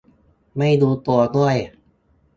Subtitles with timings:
[0.57, 1.55] ไม่รู้ตัวด้วย